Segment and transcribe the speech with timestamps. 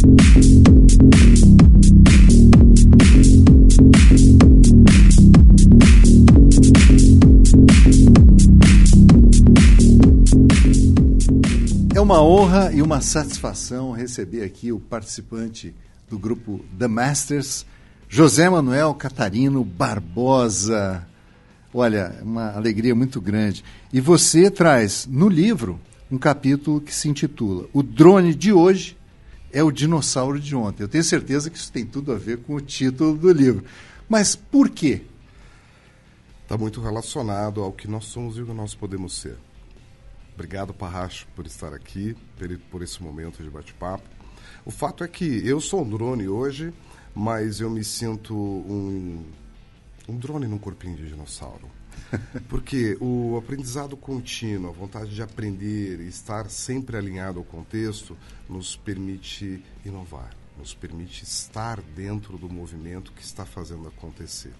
[0.00, 0.02] É
[12.00, 15.74] uma honra e uma satisfação receber aqui o participante
[16.08, 17.66] do grupo The Masters,
[18.08, 21.06] José Manuel Catarino Barbosa.
[21.74, 23.62] Olha, uma alegria muito grande.
[23.92, 25.78] E você traz no livro
[26.10, 28.96] um capítulo que se intitula O Drone de Hoje
[29.52, 30.82] é o Dinossauro de Ontem.
[30.82, 33.64] Eu tenho certeza que isso tem tudo a ver com o título do livro.
[34.08, 35.02] Mas por quê?
[36.42, 39.36] Está muito relacionado ao que nós somos e o que nós podemos ser.
[40.34, 42.16] Obrigado, Parracho, por estar aqui,
[42.70, 44.04] por esse momento de bate-papo.
[44.64, 46.72] O fato é que eu sou um drone hoje,
[47.14, 49.24] mas eu me sinto um,
[50.08, 51.68] um drone num corpinho de dinossauro.
[52.48, 58.16] Porque o aprendizado contínuo, a vontade de aprender e estar sempre alinhado ao contexto,
[58.48, 64.52] nos permite inovar, nos permite estar dentro do movimento que está fazendo acontecer.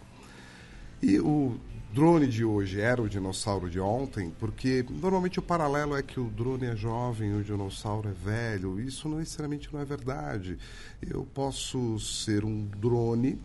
[1.02, 1.58] E o
[1.92, 6.24] drone de hoje era o dinossauro de ontem, porque normalmente o paralelo é que o
[6.24, 8.78] drone é jovem, o dinossauro é velho.
[8.78, 10.58] Isso não necessariamente não é verdade.
[11.00, 13.40] Eu posso ser um drone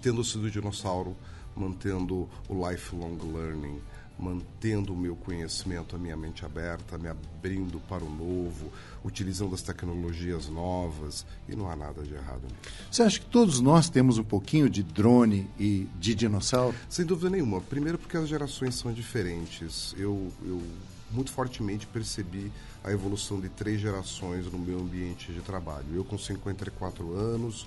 [0.00, 1.16] tendo sido dinossauro,
[1.56, 3.80] mantendo o lifelong learning,
[4.18, 8.72] mantendo o meu conhecimento, a minha mente aberta, me abrindo para o novo,
[9.04, 12.86] utilizando as tecnologias novas e não há nada de errado nisso.
[12.90, 16.74] Você acha que todos nós temos um pouquinho de drone e de dinossauro?
[16.88, 17.60] Sem dúvida nenhuma.
[17.60, 19.94] Primeiro porque as gerações são diferentes.
[19.98, 20.62] Eu, eu
[21.10, 22.50] muito fortemente percebi
[22.82, 25.86] a evolução de três gerações no meu ambiente de trabalho.
[25.94, 27.66] Eu com 54 anos,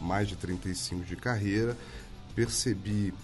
[0.00, 1.76] mais de 35 de carreira,
[2.36, 3.14] percebi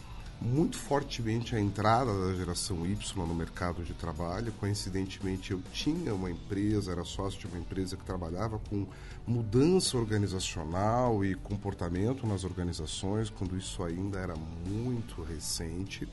[0.41, 4.53] muito fortemente a entrada da geração Y no mercado de trabalho.
[4.59, 8.87] Coincidentemente, eu tinha uma empresa, era sócio de uma empresa que trabalhava com
[9.25, 14.35] mudança organizacional e comportamento nas organizações, quando isso ainda era
[14.67, 16.09] muito recente.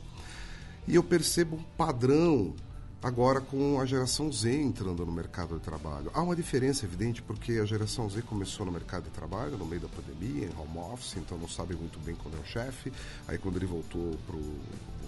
[0.87, 2.53] E eu percebo um padrão
[3.01, 6.11] agora com a geração Z entrando no mercado de trabalho.
[6.13, 9.81] Há uma diferença evidente porque a geração Z começou no mercado de trabalho no meio
[9.81, 12.91] da pandemia, em home office, então não sabe muito bem quando é o chefe.
[13.27, 14.35] Aí quando ele voltou para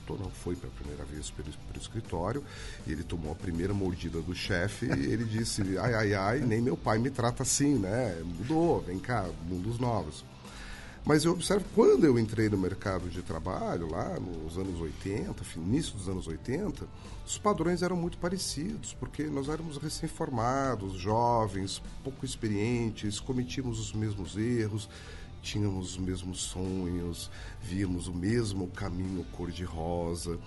[0.02, 2.44] voltou não, foi pela primeira vez para o escritório,
[2.88, 6.62] e ele tomou a primeira mordida do chefe e ele disse, ai, ai, ai, nem
[6.62, 8.22] meu pai me trata assim, né?
[8.24, 10.24] Mudou, vem cá, mundos novos.
[11.04, 15.96] Mas eu observo, quando eu entrei no mercado de trabalho, lá nos anos 80, início
[15.96, 16.88] dos anos 80,
[17.26, 24.38] os padrões eram muito parecidos, porque nós éramos recém-formados, jovens, pouco experientes, cometíamos os mesmos
[24.38, 24.88] erros,
[25.42, 30.38] tínhamos os mesmos sonhos, víamos o mesmo caminho cor-de-rosa,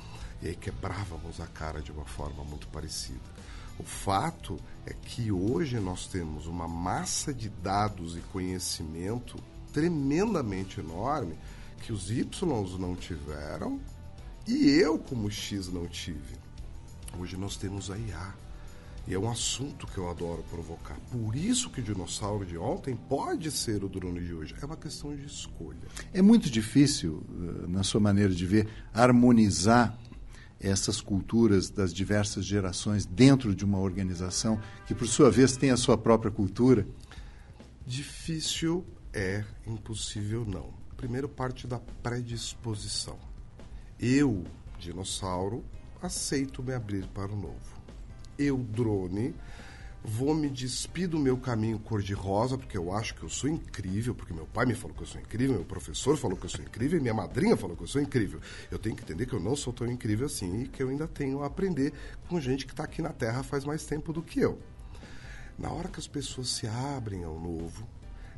[0.40, 3.34] e aí quebrávamos a cara de uma forma muito parecida.
[3.76, 4.56] O fato
[4.86, 9.36] é que hoje nós temos uma massa de dados e conhecimento
[9.74, 11.34] tremendamente enorme
[11.82, 12.24] que os Y
[12.78, 13.78] não tiveram
[14.46, 16.36] e eu, como X, não tive.
[17.18, 18.34] Hoje nós temos a IA.
[19.06, 20.96] E é um assunto que eu adoro provocar.
[21.10, 24.54] Por isso que o dinossauro de ontem pode ser o drone de hoje.
[24.62, 25.86] É uma questão de escolha.
[26.12, 29.98] É muito difícil, eh, na sua maneira de ver, harmonizar
[30.58, 35.76] essas culturas das diversas gerações dentro de uma organização que, por sua vez, tem a
[35.76, 36.86] sua própria cultura?
[37.86, 40.74] Difícil é impossível não.
[40.96, 43.16] Primeiro parte da predisposição.
[43.98, 44.44] Eu,
[44.76, 45.64] dinossauro,
[46.02, 47.80] aceito me abrir para o novo.
[48.36, 49.32] Eu, drone,
[50.02, 54.34] vou me despir do meu caminho cor-de-rosa, porque eu acho que eu sou incrível, porque
[54.34, 56.98] meu pai me falou que eu sou incrível, meu professor falou que eu sou incrível,
[56.98, 58.40] e minha madrinha falou que eu sou incrível.
[58.68, 61.06] Eu tenho que entender que eu não sou tão incrível assim e que eu ainda
[61.06, 61.92] tenho a aprender
[62.28, 64.58] com gente que está aqui na Terra faz mais tempo do que eu.
[65.56, 67.86] Na hora que as pessoas se abrem ao novo,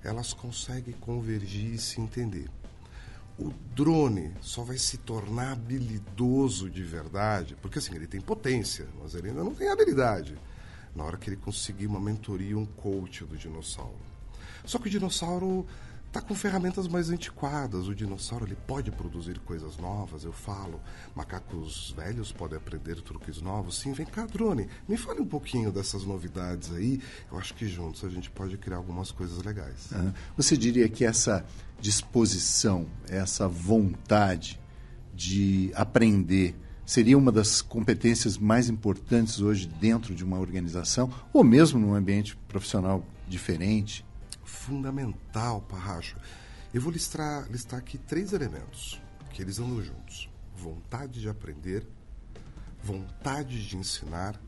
[0.07, 2.49] elas conseguem convergir e se entender.
[3.37, 9.15] O drone só vai se tornar habilidoso de verdade, porque assim, ele tem potência, mas
[9.15, 10.39] ele ainda não tem habilidade.
[10.95, 13.99] Na hora que ele conseguir uma mentoria, um coach do dinossauro.
[14.65, 15.67] Só que o dinossauro
[16.17, 17.89] está com ferramentas mais antiquadas.
[17.89, 20.81] O dinossauro ele pode produzir coisas novas, eu falo.
[21.15, 23.79] Macacos velhos podem aprender truques novos.
[23.79, 24.67] Sim, vem cá, drone.
[24.89, 27.01] Me fale um pouquinho dessas novidades aí.
[27.31, 29.91] Eu acho que juntos a gente pode criar algumas coisas legais.
[29.93, 30.13] Uhum.
[30.37, 31.45] Você diria que essa
[31.79, 34.59] disposição, essa vontade
[35.15, 41.79] de aprender seria uma das competências mais importantes hoje dentro de uma organização ou mesmo
[41.79, 44.07] num ambiente profissional diferente?
[44.47, 46.17] Fundamental, Parracho.
[46.73, 49.01] Eu vou listar, listar aqui três elementos
[49.31, 51.87] que eles andam juntos: vontade de aprender,
[52.83, 54.41] vontade de ensinar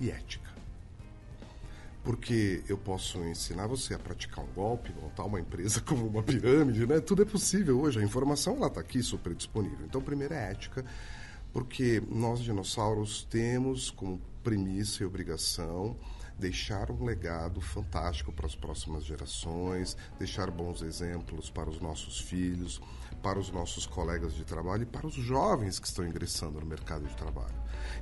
[0.00, 0.52] e ética.
[2.02, 6.86] porque eu posso ensinar você a praticar um golpe, montar uma empresa como uma pirâmide,
[6.86, 7.00] né?
[7.00, 7.98] Tudo é possível hoje.
[7.98, 9.86] A informação ela está aqui super disponível.
[9.86, 10.84] Então, primeiro é ética,
[11.52, 15.96] porque nós dinossauros temos como premissa e obrigação
[16.38, 22.80] deixar um legado fantástico para as próximas gerações, deixar bons exemplos para os nossos filhos,
[23.22, 27.06] para os nossos colegas de trabalho e para os jovens que estão ingressando no mercado
[27.06, 27.54] de trabalho.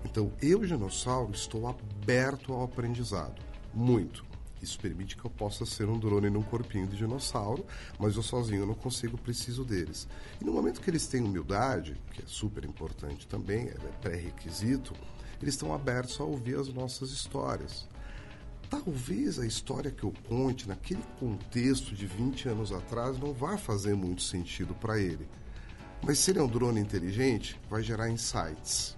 [0.04, 3.40] Então, eu, dinossauro, estou aberto ao aprendizado
[3.74, 4.24] muito.
[4.62, 7.66] Isso permite que eu possa ser um drone num corpinho de dinossauro,
[7.98, 10.06] mas eu sozinho não consigo, preciso deles.
[10.40, 14.94] E no momento que eles têm humildade, que é super importante também, é pré-requisito,
[15.40, 17.88] eles estão abertos a ouvir as nossas histórias.
[18.72, 23.94] Talvez a história que eu conte naquele contexto de 20 anos atrás não vá fazer
[23.94, 25.28] muito sentido para ele.
[26.02, 28.96] Mas se ele é um drone inteligente, vai gerar insights.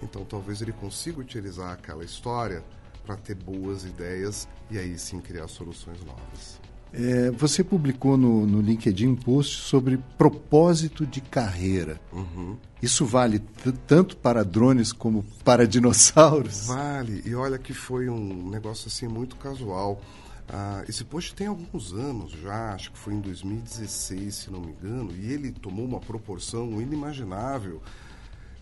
[0.00, 2.64] Então talvez ele consiga utilizar aquela história
[3.04, 6.60] para ter boas ideias e aí sim criar soluções novas.
[6.92, 12.00] É, você publicou no, no LinkedIn um post sobre propósito de carreira.
[12.12, 12.56] Uhum.
[12.80, 13.40] Isso vale
[13.86, 16.66] tanto para drones como para dinossauros?
[16.66, 17.22] Vale.
[17.26, 20.00] E olha que foi um negócio assim muito casual.
[20.48, 24.72] Ah, esse post tem alguns anos já, acho que foi em 2016, se não me
[24.72, 27.82] engano, e ele tomou uma proporção inimaginável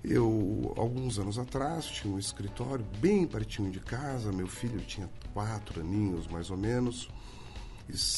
[0.09, 4.31] eu, alguns anos atrás, tinha um escritório bem pertinho de casa.
[4.31, 7.09] Meu filho tinha quatro aninhos, mais ou menos.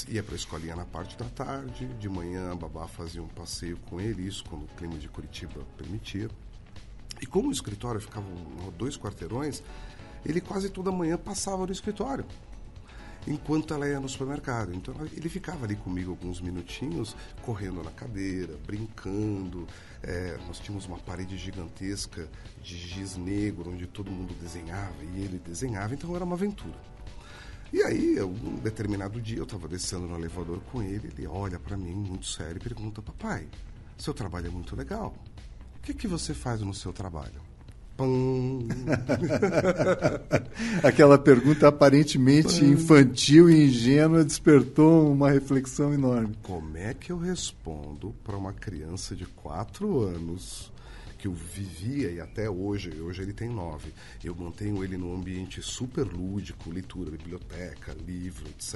[0.08, 1.86] Ia para a escolinha na parte da tarde.
[1.98, 5.64] De manhã, a babá fazia um passeio com ele, isso quando o clima de Curitiba
[5.76, 6.30] permitia.
[7.20, 8.26] E como o escritório ficava
[8.76, 9.62] dois quarteirões,
[10.24, 12.24] ele quase toda manhã passava no escritório
[13.26, 14.74] enquanto ela ia no supermercado.
[14.74, 19.66] Então ele ficava ali comigo alguns minutinhos, correndo na cadeira, brincando.
[20.02, 22.28] É, nós tínhamos uma parede gigantesca
[22.62, 26.78] de giz negro, onde todo mundo desenhava e ele desenhava, então era uma aventura.
[27.72, 31.76] E aí, um determinado dia, eu estava descendo no elevador com ele, ele olha para
[31.76, 33.46] mim muito sério e pergunta: Papai,
[33.96, 35.14] seu trabalho é muito legal.
[35.76, 37.48] O que, que você faz no seu trabalho?
[40.84, 42.66] Aquela pergunta aparentemente Pum.
[42.66, 46.36] infantil e ingênua despertou uma reflexão enorme.
[46.42, 50.70] Como é que eu respondo para uma criança de quatro anos
[51.18, 53.92] que eu vivia e até hoje, hoje ele tem nove,
[54.22, 58.74] eu mantenho ele num ambiente super lúdico, leitura, biblioteca, livro, etc.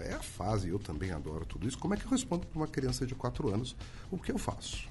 [0.00, 1.78] É a fase, eu também adoro tudo isso.
[1.78, 3.76] Como é que eu respondo para uma criança de quatro anos
[4.10, 4.88] o que eu faço?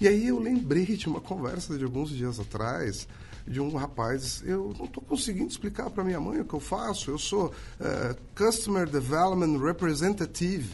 [0.00, 3.06] E aí eu lembrei de uma conversa de alguns dias atrás
[3.46, 7.10] de um rapaz, eu não estou conseguindo explicar para minha mãe o que eu faço,
[7.10, 10.70] eu sou uh, Customer Development Representative.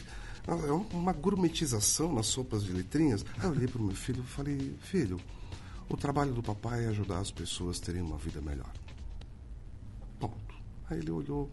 [0.47, 3.25] É uma gourmetização nas sopas de letrinhas.
[3.37, 5.19] Aí eu olhei para o meu filho e falei, filho,
[5.89, 8.71] o trabalho do papai é ajudar as pessoas a terem uma vida melhor.
[10.19, 10.55] Ponto.
[10.89, 11.51] Aí ele olhou,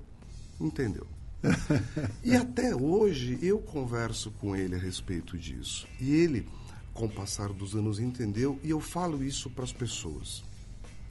[0.61, 1.06] entendeu.
[2.23, 5.87] e até hoje eu converso com ele a respeito disso.
[6.00, 6.46] E ele
[6.94, 10.44] com o passar dos anos, entendeu, e eu falo isso para as pessoas.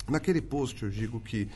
[0.08, 1.50] Naquele post eu digo que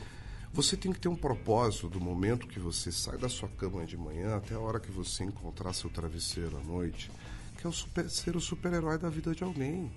[0.52, 3.96] você tem que ter um propósito do momento que você sai da sua cama de
[3.96, 7.10] manhã até a hora que você encontrar seu travesseiro à noite,
[7.56, 9.90] que é o super, ser o super-herói da vida de alguém.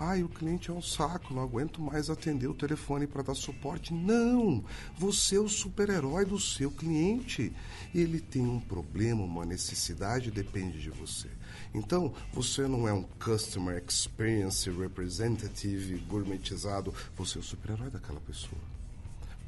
[0.00, 3.92] Ai, o cliente é um saco, não aguento mais atender o telefone para dar suporte.
[3.92, 4.64] Não!
[4.96, 7.52] Você é o super-herói do seu cliente.
[7.92, 11.28] Ele tem um problema, uma necessidade, depende de você.
[11.74, 18.77] Então, você não é um Customer Experience Representative gourmetizado, você é o super-herói daquela pessoa.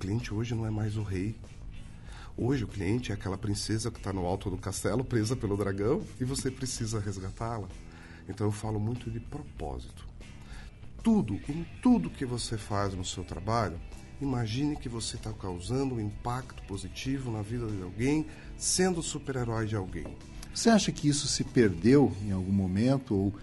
[0.01, 1.37] Cliente hoje não é mais o rei.
[2.37, 6.03] Hoje o cliente é aquela princesa que está no alto do castelo, presa pelo dragão,
[6.21, 7.69] e você precisa resgatá-la.
[8.29, 10.11] Então eu falo muito de propósito
[11.03, 13.79] tudo, em tudo que você faz no seu trabalho,
[14.21, 18.27] imagine que você está causando um impacto positivo na vida de alguém,
[18.57, 20.07] sendo super-herói de alguém.
[20.55, 23.35] Você acha que isso se perdeu em algum momento ou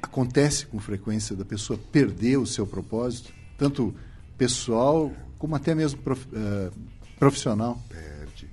[0.00, 3.94] acontece com frequência da pessoa perder o seu propósito, tanto
[4.38, 6.72] pessoal como até mesmo prof, uh,
[7.18, 7.82] profissional?
[7.88, 8.48] Perde.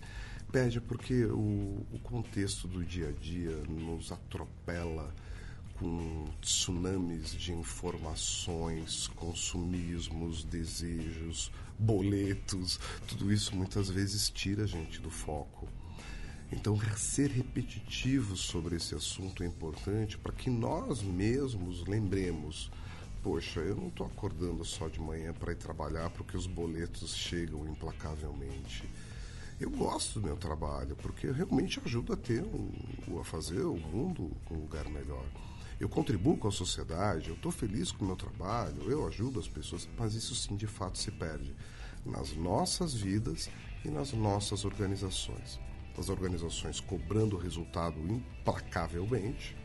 [0.52, 5.14] Perde porque o, o contexto do dia a dia nos atropela
[5.76, 15.12] com tsunamis de informações, consumismos, desejos, boletos, tudo isso muitas vezes tira a gente do
[15.12, 15.70] foco.
[16.52, 22.72] Então, ser repetitivo sobre esse assunto é importante para que nós mesmos lembremos:
[23.24, 27.68] poxa, eu não estou acordando só de manhã para ir trabalhar porque os boletos chegam
[27.68, 28.90] implacavelmente.
[29.60, 34.32] Eu gosto do meu trabalho porque realmente ajuda a ter um, a fazer o mundo
[34.50, 35.26] um lugar melhor
[35.80, 39.48] eu contribuo com a sociedade, eu estou feliz com o meu trabalho, eu ajudo as
[39.48, 41.56] pessoas, mas isso sim de fato se perde
[42.06, 43.50] nas nossas vidas
[43.86, 45.58] e nas nossas organizações.
[45.98, 49.56] As organizações cobrando resultado implacavelmente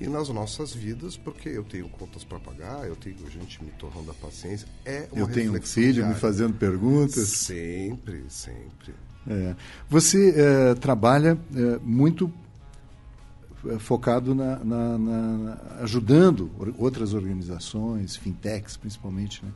[0.00, 4.10] e nas nossas vidas, porque eu tenho contas para pagar, eu tenho gente me tornando
[4.10, 4.66] a paciência.
[4.84, 6.12] É uma eu tenho um filho diária.
[6.12, 7.28] me fazendo perguntas.
[7.28, 8.94] Sempre, sempre.
[9.26, 9.54] É.
[9.88, 12.32] Você é, trabalha é, muito
[13.66, 19.50] é, focado na, na, na, ajudando outras organizações, fintechs principalmente, né,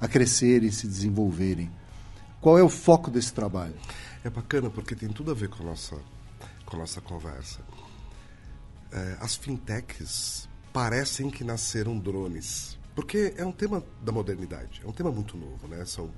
[0.00, 1.70] a crescerem, se desenvolverem.
[2.40, 3.74] Qual é o foco desse trabalho?
[4.24, 5.96] É bacana porque tem tudo a ver com a nossa,
[6.64, 7.60] com a nossa conversa.
[8.92, 14.92] É, as fintechs parecem que nasceram drones, porque é um tema da modernidade, é um
[14.92, 15.84] tema muito novo, né?
[15.84, 16.10] São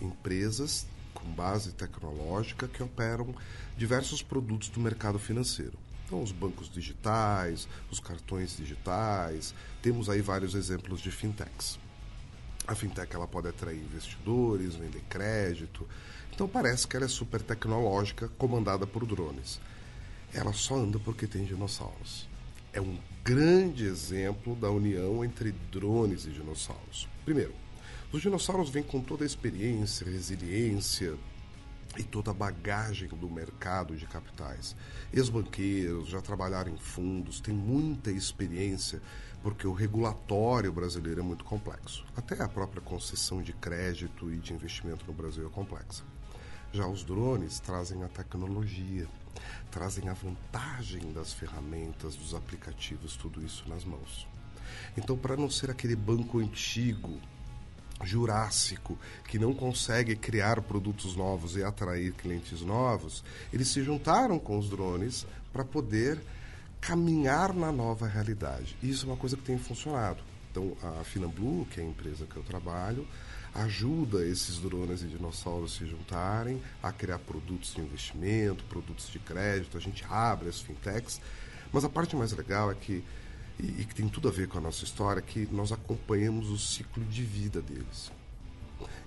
[0.00, 3.34] empresas com base tecnológica que operam
[3.76, 5.78] diversos produtos do mercado financeiro.
[6.06, 11.78] Então, os bancos digitais, os cartões digitais, temos aí vários exemplos de fintechs.
[12.66, 15.88] A fintech ela pode atrair investidores, vender crédito.
[16.32, 19.60] Então parece que ela é super tecnológica, comandada por drones.
[20.32, 22.28] Ela só anda porque tem dinossauros.
[22.72, 27.08] É um grande exemplo da união entre drones e dinossauros.
[27.24, 27.52] Primeiro,
[28.12, 31.16] os dinossauros vêm com toda a experiência, resiliência
[31.98, 34.76] e toda a bagagem do mercado de capitais.
[35.12, 39.02] Ex-banqueiros, já trabalharam em fundos, têm muita experiência
[39.42, 42.04] porque o regulatório brasileiro é muito complexo.
[42.16, 46.04] Até a própria concessão de crédito e de investimento no Brasil é complexa.
[46.72, 49.08] Já os drones trazem a tecnologia,
[49.70, 54.26] trazem a vantagem das ferramentas, dos aplicativos, tudo isso nas mãos.
[54.96, 57.18] Então, para não ser aquele banco antigo,
[58.02, 63.22] jurássico, que não consegue criar produtos novos e atrair clientes novos,
[63.52, 66.20] eles se juntaram com os drones para poder
[66.80, 68.76] caminhar na nova realidade.
[68.82, 70.22] Isso é uma coisa que tem funcionado.
[70.50, 73.06] Então, a Finamblu, que é a empresa que eu trabalho,
[73.54, 79.76] ajuda esses drones e dinossauros se juntarem a criar produtos de investimento, produtos de crédito,
[79.76, 81.20] a gente abre as fintechs.
[81.72, 83.04] Mas a parte mais legal é que,
[83.58, 86.50] e, e que tem tudo a ver com a nossa história, é que nós acompanhamos
[86.50, 88.10] o ciclo de vida deles.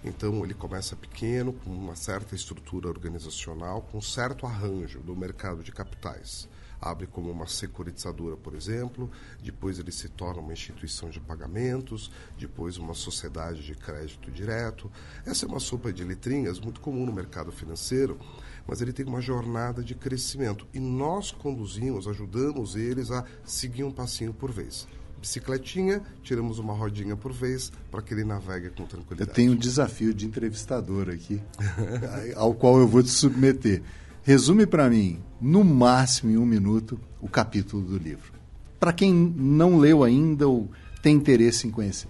[0.04, 5.64] Então ele começa pequeno, com uma certa estrutura organizacional, com um certo arranjo do mercado
[5.64, 6.48] de capitais
[6.84, 9.10] abre como uma securitizadora, por exemplo,
[9.42, 14.92] depois ele se torna uma instituição de pagamentos, depois uma sociedade de crédito direto.
[15.26, 18.20] Essa é uma sopa de letrinhas muito comum no mercado financeiro,
[18.68, 23.92] mas ele tem uma jornada de crescimento e nós conduzimos, ajudamos eles a seguir um
[23.92, 24.86] passinho por vez
[25.24, 29.30] bicicletinha, tiramos uma rodinha por vez para que ele navegue com tranquilidade.
[29.30, 31.42] Eu tenho um desafio de entrevistador aqui,
[32.36, 33.82] ao qual eu vou te submeter.
[34.26, 38.32] Resume para mim, no máximo em um minuto, o capítulo do livro.
[38.80, 42.08] Para quem não leu ainda ou tem interesse em conhecer.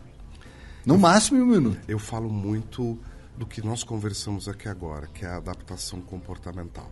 [0.86, 1.80] No eu, máximo em um minuto.
[1.88, 3.00] Eu falo muito
[3.36, 6.92] do que nós conversamos aqui agora, que é a adaptação comportamental.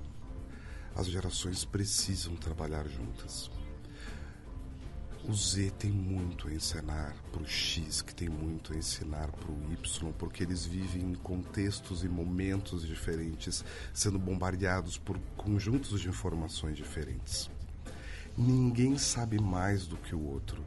[0.95, 3.51] As gerações precisam trabalhar juntas.
[5.23, 9.51] O Z tem muito a ensinar para o X, que tem muito a ensinar para
[9.51, 13.63] o Y, porque eles vivem em contextos e momentos diferentes,
[13.93, 17.51] sendo bombardeados por conjuntos de informações diferentes.
[18.35, 20.63] Ninguém sabe mais do que o outro.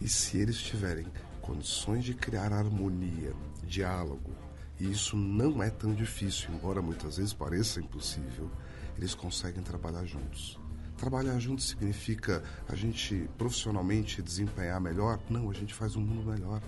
[0.00, 1.06] E se eles tiverem
[1.40, 3.34] condições de criar harmonia,
[3.64, 4.30] diálogo,
[4.78, 8.48] e isso não é tão difícil, embora muitas vezes pareça impossível,
[8.96, 10.61] eles conseguem trabalhar juntos.
[11.02, 15.18] Trabalhar junto significa a gente profissionalmente desempenhar melhor?
[15.28, 16.62] Não, a gente faz um mundo melhor.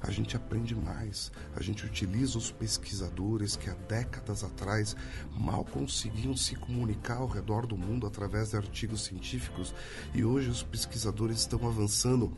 [0.00, 4.96] A gente aprende mais, a gente utiliza os pesquisadores que há décadas atrás
[5.38, 9.74] mal conseguiam se comunicar ao redor do mundo através de artigos científicos
[10.14, 12.34] e hoje os pesquisadores estão avançando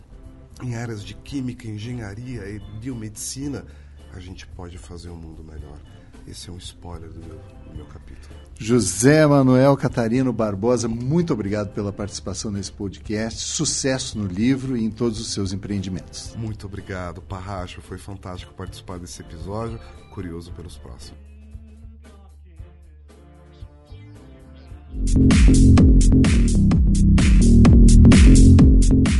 [0.60, 3.64] em áreas de química, engenharia e biomedicina.
[4.12, 6.01] A gente pode fazer um mundo melhor.
[6.26, 8.34] Esse é um spoiler do meu, do meu capítulo.
[8.58, 13.40] José Manuel Catarino Barbosa, muito obrigado pela participação nesse podcast.
[13.40, 16.34] Sucesso no livro e em todos os seus empreendimentos.
[16.36, 17.80] Muito obrigado, Parracho.
[17.82, 19.80] Foi fantástico participar desse episódio.
[20.14, 21.18] Curioso pelos próximos.